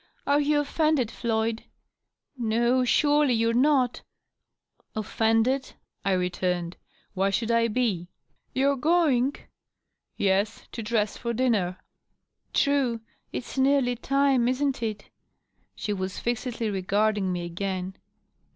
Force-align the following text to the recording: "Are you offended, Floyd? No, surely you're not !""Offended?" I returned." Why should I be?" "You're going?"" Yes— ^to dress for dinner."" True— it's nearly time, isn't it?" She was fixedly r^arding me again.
"Are 0.25 0.39
you 0.41 0.61
offended, 0.61 1.11
Floyd? 1.11 1.63
No, 2.35 2.83
surely 2.83 3.35
you're 3.35 3.53
not 3.53 4.01
!""Offended?" 4.95 5.73
I 6.03 6.13
returned." 6.13 6.75
Why 7.13 7.29
should 7.29 7.51
I 7.51 7.67
be?" 7.67 8.09
"You're 8.55 8.77
going?"" 8.77 9.35
Yes— 10.17 10.63
^to 10.73 10.83
dress 10.83 11.17
for 11.17 11.33
dinner."" 11.33 11.77
True— 12.55 13.01
it's 13.31 13.59
nearly 13.59 13.95
time, 13.95 14.47
isn't 14.47 14.81
it?" 14.81 15.11
She 15.75 15.93
was 15.93 16.17
fixedly 16.17 16.71
r^arding 16.81 17.25
me 17.29 17.45
again. 17.45 17.95